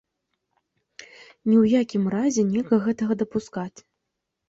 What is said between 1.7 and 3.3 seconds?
якім разе нельга гэтага